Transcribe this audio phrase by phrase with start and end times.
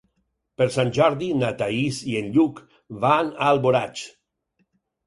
[0.61, 2.65] Per Sant Jordi na Thaís i en Lluc
[3.07, 4.05] van a Alboraig.